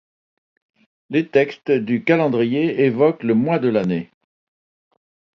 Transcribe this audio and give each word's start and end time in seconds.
Les 1.11 1.27
textes 1.27 1.69
du 1.69 2.03
calendrier 2.03 2.85
évoquent 2.85 3.21
le 3.21 3.35
mois 3.35 3.59
de 3.59 3.67
l'année. 3.69 4.09